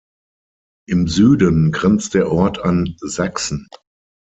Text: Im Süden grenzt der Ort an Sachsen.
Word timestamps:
Im 0.89 1.07
Süden 1.07 1.71
grenzt 1.71 2.15
der 2.15 2.31
Ort 2.31 2.57
an 2.57 2.95
Sachsen. 3.01 3.67